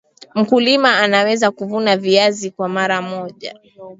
[0.35, 3.59] mkulima anaweza kuvuna viazi kwa mara moja